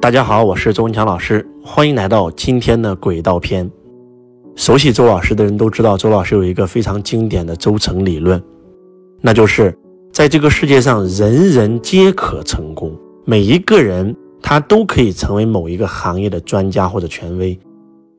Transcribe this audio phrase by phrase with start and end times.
[0.00, 3.68] 大家好，我是周文强老师，欢迎来到今天的轨道篇。
[4.54, 8.40] 熟悉周老师的人都知道，周老师有一个非常经典的周成理论，
[9.20, 9.76] 那就是
[10.12, 17.58] 在这个世界上，人人皆可成功，每一个人他都可以成为某一个行业的专家或者权威。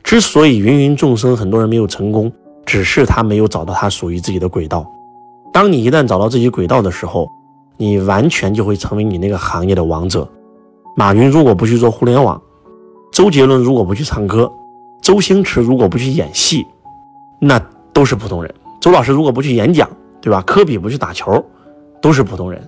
[0.03, 2.29] 之所以芸芸众生很多人没有成功，
[2.65, 4.85] 只是他没有找到他属于自己的轨道。
[5.53, 7.25] 当你一旦找到自己轨道的时候，
[7.77, 10.29] 你完全就会成为你那个行业的王者。
[10.99, 12.41] 马云如果不去做互联网，
[13.09, 14.51] 周杰伦如果不去唱歌，
[15.01, 16.67] 周星驰如果不去演戏，
[17.39, 17.57] 那
[17.93, 18.53] 都是普通人。
[18.81, 20.41] 周老师如果不去演讲，对吧？
[20.41, 21.41] 科比不去打球，
[22.01, 22.61] 都是普通人。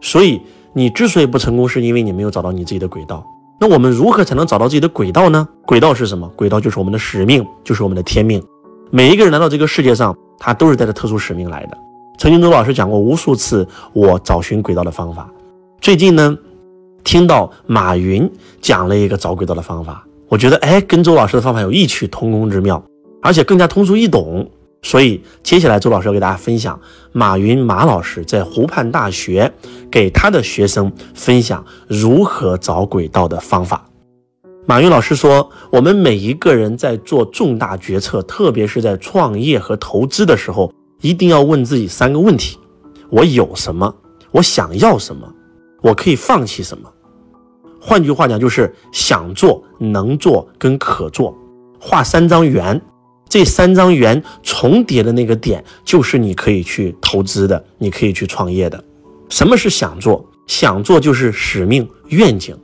[0.00, 3.24] 所以你之所以不成功，是因为你没有找到你自己的轨道。
[3.60, 5.46] 那我们如何才能找到自己的轨道呢？
[5.64, 6.28] 轨道是什么？
[6.34, 8.42] 轨道就是我们的使命，就是我们的天命。
[8.90, 11.78] 每一个人来到这个世界上，他都是带着特殊使命来的。
[12.18, 15.30] 曾经周老师讲过无数次我找寻轨道的方法。
[15.80, 16.36] 最近呢？
[17.04, 18.30] 听到马云
[18.60, 22.82] 讲了一个找轨道的方法，我觉得哎，跟周老师的方法有异曲同工之妙，
[23.22, 24.50] 而且更加通俗易懂。
[24.80, 26.78] 所以接下来周老师要给大家分享
[27.10, 29.52] 马云马老师在湖畔大学
[29.90, 33.84] 给他的学生分享如何找轨道的方法。
[34.66, 42.56] 马云老师说，我们每一个人在做重大决策，特别是在创业和投资的时候，一定要问自己三个问题：
[43.10, 43.92] 我有什么？
[44.30, 45.26] 我想要什么？
[45.82, 46.88] 我可以放弃什么？
[47.80, 51.36] 换句话讲，就是想做、能做跟可做，
[51.78, 52.80] 画三张圆，
[53.28, 58.82] 这三张圆重叠的那个点，就是你可以去投资的，你可以去创业的。
[59.28, 60.24] 什么是想做？
[60.46, 62.56] 想做就是使命、愿景，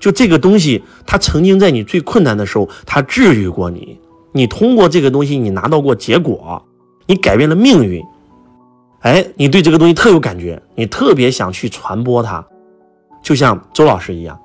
[0.00, 4.00] 就这个东西，它曾经在你最困难的时候，它治愈过你，
[4.32, 6.60] 你通过这个东西，你拿到过结果，
[7.06, 8.02] 你改变了命运。
[9.02, 12.44] 哎，你对这个东西特有感觉，你特别想去传播它，
[13.24, 14.38] 就像周老师一样。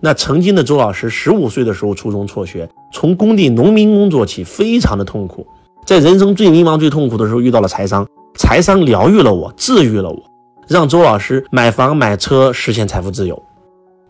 [0.00, 5.46] 那曾经的周老师，十五岁的时候初中辍学，从工地农民工做起，非常的痛苦。
[5.86, 10.22] 在人生最迷茫、最痛苦的时候，遇到了财商，财商疗愈了我，治愈了我，
[10.66, 13.40] 让周老师买房买车，实现财富自由。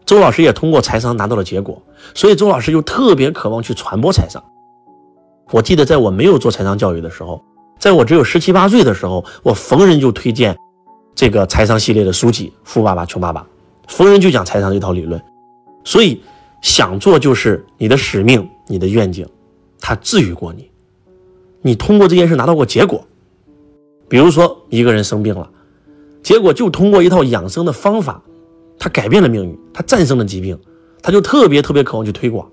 [0.07, 1.81] 周老师也通过财商拿到了结果，
[2.15, 4.43] 所以周老师就特别渴望去传播财商。
[5.51, 7.43] 我记得在我没有做财商教育的时候，
[7.79, 10.57] 在我只有十七八岁的时候，我逢人就推荐
[11.15, 13.41] 这个财商系列的书籍《富爸爸穷爸爸》，
[13.91, 15.21] 逢人就讲财商这套理论。
[15.85, 16.23] 所以，
[16.63, 19.27] 想做就是你的使命，你的愿景，
[19.81, 20.71] 它治愈过你，
[21.61, 23.05] 你通过这件事拿到过结果。
[24.09, 25.51] 比如说，一个人生病了，
[26.23, 28.23] 结果就通过一套养生的方法，
[28.79, 30.59] 他改变了命运，他战胜了疾病，
[31.03, 32.49] 他就特别特别渴望去推广。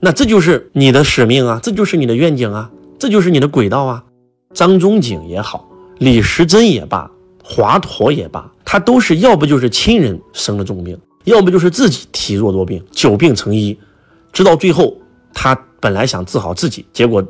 [0.00, 4.04] 那这就是你的使命啊，这就是你的愿景啊，这就是你的轨道啊。
[4.52, 7.10] 张仲景也好，李时珍也罢，
[7.46, 10.98] 华佗也罢，他都是要不就是亲人生了重病。
[11.24, 13.78] 要不就是自己体弱多病，久病成医，
[14.32, 14.96] 直到最后，
[15.32, 17.22] 他本来想治好自己，结果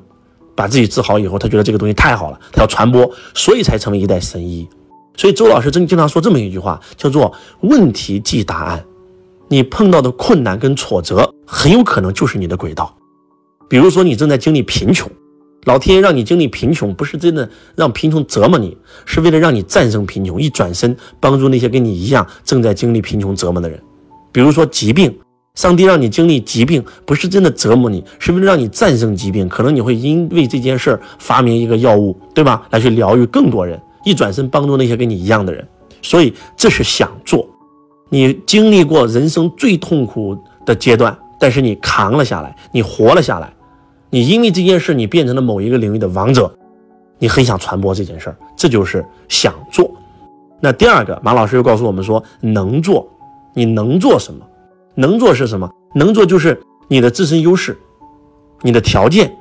[0.55, 4.69] 把自己治好以后，他觉得这个东西太好了，他要传播，所以才成为一代神医。
[5.17, 7.33] 所以周老师真经常说这么一句话，叫做
[7.63, 8.85] “问题即答案”。
[9.47, 12.93] 你碰到的困难跟挫折，很有可能就是你的轨道。
[13.69, 15.09] 比如说，你正在经历贫穷。
[15.65, 23.81] 老天爷让你经历贫穷，不是真的让贫穷折磨你，是为了让你战胜贫穷，一转身帮助那些跟你一样正在经历贫穷折磨的人。
[24.31, 25.17] 比如说疾病，
[25.55, 29.49] 上帝让你经历疾病，不是真的折磨你，是为了让你战胜疾病。
[29.49, 32.67] 可能你会因为这件事儿发明一个药物，对吧？
[32.71, 35.67] 来去疗愈更多人，一转身帮助那些跟你一样的人。
[36.03, 37.49] 所以这是想做。
[38.11, 40.37] 你经历过人生最痛苦
[40.67, 43.51] 的阶段，但是你扛了下来，你活了下来。
[44.15, 46.49] 你因为这件事，你变成了某一个领域的王者，
[47.19, 49.91] 你很想传播这件事儿，这就是想做。
[50.61, 53.11] 那第二个，马老师又告诉我们说，能做，
[53.55, 54.47] 你能做什么？
[54.95, 55.69] 能做是什么？
[55.97, 57.77] 能做就是你的自身优势，
[58.63, 59.37] 你的条件，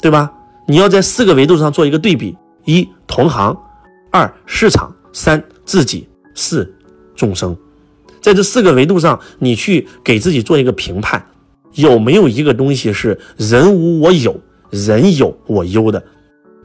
[0.00, 0.32] 对吧？
[0.64, 3.52] 你要在四个维度上做一个对比：一、同行；
[4.12, 6.72] 二、市场；三、自己；四、
[7.16, 7.56] 众生。
[8.20, 11.20] 在这四个维度上，你去给自己做一个评判。
[11.74, 14.36] 有没有一个东西是人无我有，
[14.70, 16.02] 人有我优的？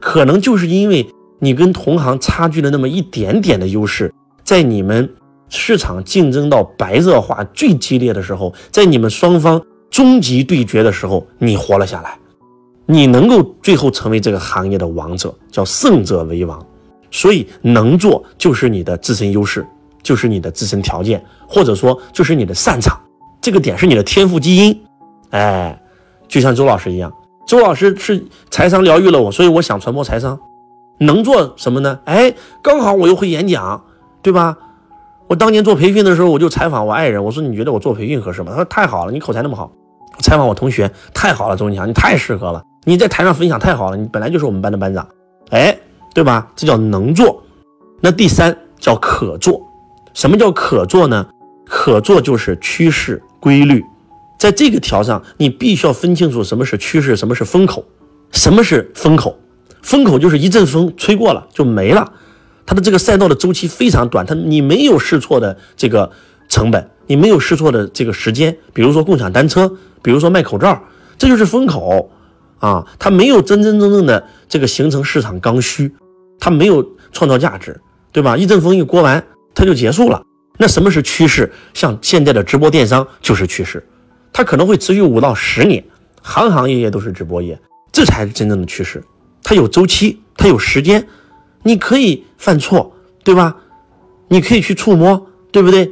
[0.00, 1.06] 可能就是因为
[1.38, 4.12] 你跟同行差距了那么一点点的优势，
[4.42, 5.08] 在你们
[5.48, 12.18] 市场竞争到白热化最激烈的时候，在你们双方终极对决的时候，你活了下来，
[12.86, 16.64] 你能够最后成为这个行业的王者，叫胜者为王。
[17.10, 19.64] 所以能做就是你的自身优势，
[20.02, 22.98] 就是你的自身条件，或者说就是你的擅长，
[23.40, 24.76] 这个点是你的天赋基因。
[25.34, 25.76] 哎，
[26.28, 27.12] 就像周老师一样，
[27.44, 30.38] 周老师是财商疗愈了我，所以我想传播财商，
[30.98, 31.98] 能做什么呢？
[32.04, 32.32] 哎，
[32.62, 33.84] 刚好我又会演讲，
[34.22, 34.56] 对吧？
[35.26, 38.50] 我当年做培训的时候，我就采访我爱人，我说你觉得我做培训合适吗？
[38.50, 39.72] 他说太好了，你口才那么好。
[40.20, 45.04] 采访我同学，太好了，周文强，你太适合了，你在台上分享太好了，你本来就是我们班的班长，
[45.50, 45.76] 哎，
[46.14, 46.48] 对吧？
[46.54, 47.42] 这叫能做。
[48.00, 49.60] 那第三叫可做。
[50.12, 51.26] 什么叫可做呢？
[51.66, 53.84] 可做就是趋势规律，
[54.44, 57.82] 在这个条上，你必须要分清楚什么是趋势，什么是风口。
[58.30, 59.38] 什么是风口？
[59.80, 62.12] 风口就是一阵风吹过了就没了。
[62.66, 66.10] 它的这个赛道的周期非常短，它你没有试错的这个
[66.46, 68.54] 成本，你没有试错的这个时间。
[68.74, 69.66] 比如说共享单车，
[70.02, 70.78] 比如说卖口罩，
[71.16, 72.10] 这就是风口
[72.58, 72.86] 啊！
[72.98, 75.90] 它没有真真正正的这个形成市场刚需，
[76.38, 77.80] 它没有创造价值，
[78.12, 78.36] 对吧？
[78.36, 79.24] 一阵风一过完，
[79.54, 80.22] 它就结束了。
[80.58, 81.50] 那什么是趋势？
[81.72, 83.82] 像现在的直播电商就是趋势，
[84.34, 85.82] 它可能会持续五到十年，
[86.20, 87.58] 行行业业都是直播业，
[87.90, 89.02] 这才是真正的趋势。
[89.42, 91.06] 它有周期，它有时间。
[91.62, 93.56] 你可以犯错，对吧？
[94.28, 95.90] 你可以去触摸，对不对？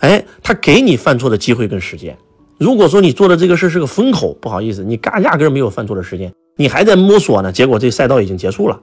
[0.00, 2.18] 哎，他给你犯错的机会跟时间。
[2.58, 7.52] 如果说你做的这个事是个风口，不好意思，你嘎压根没有犯错的时间，你还在摸索呢。
[7.52, 8.80] 结果这赛道已经结束了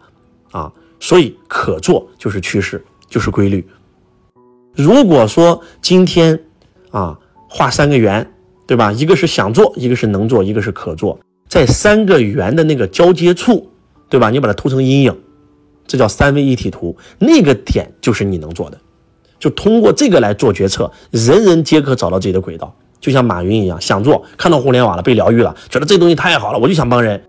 [0.52, 0.72] 啊！
[1.02, 3.68] 所以可做就是趋势，就是规律。
[4.76, 6.42] 如果说今天
[6.92, 7.20] 啊
[7.50, 8.26] 画三个圆，
[8.70, 8.92] 对吧？
[8.92, 13.68] 一个是想做，一个是能做，一个是可做，在三个圆的那个交接处，
[14.08, 14.30] 对吧？
[14.30, 15.18] 你把它涂成阴影。
[15.88, 18.78] 这叫三维一体图，那个点就是你能做的，
[19.40, 22.72] 就通过这个来做决策，人人皆可找到自己的轨道。
[23.00, 27.20] 就像马云一样，想做，看到互联网了，被疗愈了，觉得这东西太好了，我就想帮人，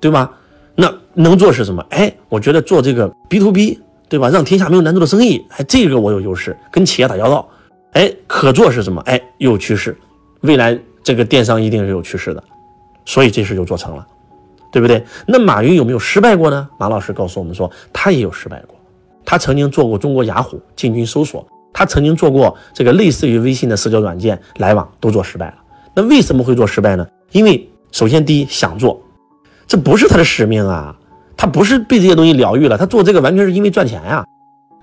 [0.00, 0.30] 对吧？
[0.74, 1.82] 那能做是什么？
[1.88, 4.28] 哎，我觉得做这个 B to B，对吧？
[4.28, 7.48] 让天下没有难做的生意，哎，这个我有优势，跟企业打交道。
[7.92, 9.00] 哎，可做是什么？
[9.06, 9.96] 哎，有趋势，
[10.44, 12.42] 未来这个电商一定是有趋势的，
[13.04, 14.06] 所以这事就做成了。
[14.70, 15.04] 对不对？
[15.24, 16.68] 那马云有没有失败过呢？
[16.80, 18.76] 马老师告诉我们说，他也有失败过。
[19.24, 25.54] 他曾经做过中国雅虎进军搜索，他曾经做过这个类似于微信的社交软件来往，都做失败了。
[25.94, 27.06] 那为什么会做失败呢？
[27.30, 29.00] 因为首先第一想做，
[29.64, 30.98] 这不是他的使命啊，
[31.36, 34.26] 他不是被这些东西疗愈了，他做这个完全是因为赚钱呀。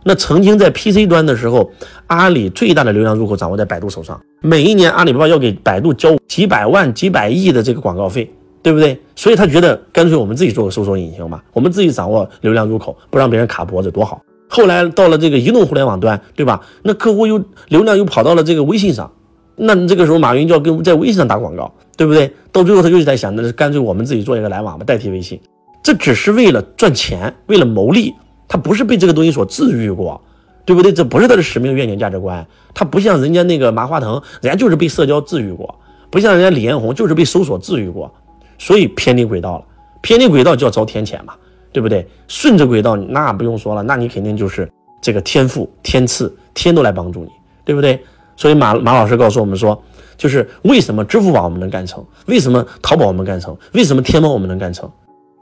[0.03, 1.71] 那曾经在 PC 端的时候，
[2.07, 8.31] 阿里最大的流量入口掌握在百度手上，每一年阿里巴巴要给百度交几百万、几百亿的这个广告费。
[8.63, 8.95] 对不对？
[9.15, 14.21] 所以他觉得干脆我们自己做个搜索引擎吧，我们自己掌握流量入口，不让别人卡脖子多好。
[14.47, 16.61] 后来到了这个移动互联网端，对吧？
[16.83, 19.11] 那客户又流量又跑到了这个微信上，
[19.55, 22.31] 那这个时候马云就要跟在微信上打广告，对不对？
[22.51, 25.41] 到最后他就在想，那干脆我们自己做一个来往吧，代替微信。
[25.83, 28.13] 这只是为了赚钱，为了牟利，
[28.51, 30.19] 他不是被这个东西所治愈过，
[30.65, 30.91] 对不对？
[30.91, 32.45] 这不是他的使命、愿景、价值观。
[32.73, 35.65] 他不像人家那个马化腾，人家就是被社交治愈过；
[36.09, 38.13] 不像人家李彦宏，就是被搜索治愈过。
[38.59, 39.65] 所以偏离轨道了，
[40.01, 41.33] 偏离轨道就要遭天谴嘛，
[41.71, 42.05] 对不对？
[42.27, 44.69] 顺着轨道那不用说了，那你肯定就是
[45.01, 47.29] 这个天赋、天赐，天都来帮助你，
[47.63, 47.97] 对不对？
[48.35, 49.81] 所以马马老师告诉我们说，
[50.17, 54.91] 就是为什么支付宝我们能干成，为什么淘宝我们干成，为什么天猫我们能干成，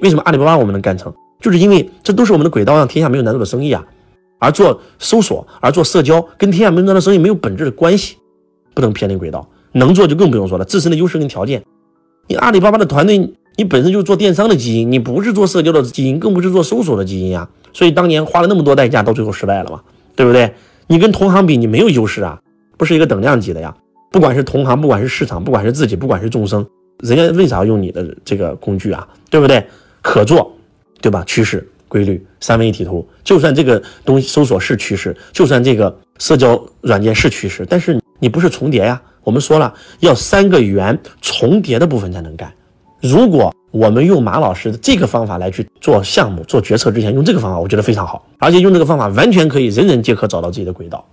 [0.02, 3.86] 为什么阿里巴巴我们能干成，就是因为这都是我们的轨道，让天下没有难做的生意啊。
[4.40, 8.16] 而做搜索，而做社交，跟天下没有难做的生意没有本质的关系，
[8.74, 9.48] 不能偏离轨道。
[9.74, 11.62] 能做就更不用说了，自身的优势跟条件。
[12.28, 17.50] 你阿里巴巴的团队，你本身就是做电商的基因，你不是做社交的基因，更不是做搜索的基因啊。
[17.74, 19.82] 所以当年花了那么多代价，到最后失败了嘛，
[20.16, 20.54] 对不对？
[20.88, 22.40] 你跟同行比，你没有优势啊，
[22.78, 23.76] 不是一个等量级的呀。
[24.12, 26.66] 不管是同行，不管是市场，不管是自己，不管是众生，
[27.04, 29.08] 人家为啥要用你的这个工具啊？
[29.30, 29.64] 对不对？
[30.02, 30.52] 可做，
[31.02, 31.24] 对吧？
[31.26, 39.02] 趋势、规律、三维一体图，就算这个东西搜索是趋势，就算这个社交软件是趋势，但是你不是重叠呀。
[39.24, 42.52] 我们说了，要三个圆重叠的部分才能干。
[43.02, 51.06] 如果我们用马老师的这个方法来去做项目、做决策之前，用这个方法，我觉得非常好，而且用这个方法完全可以人人皆可找到自己的轨道。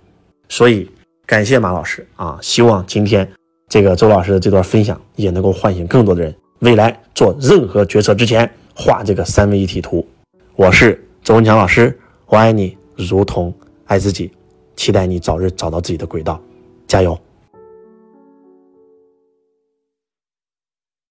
[0.49, 0.89] 所以
[1.25, 2.37] 感谢马老师啊！
[2.41, 3.29] 希望今天
[3.69, 10.07] 这个周老师的这段分享也能够唤醒更多的人，未来做任何决策之前画这个三维一体图。
[10.55, 13.51] 我是周文强老师，我爱你如同
[13.85, 14.31] 爱自己，
[14.75, 16.39] 期待你早日找到自己的轨道，
[16.85, 17.19] 加油！